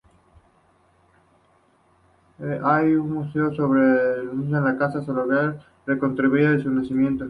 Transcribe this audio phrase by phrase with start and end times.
[2.63, 7.19] Hay un museo sobre Kościuszko en la casa solariega reconstruida de su nacimiento.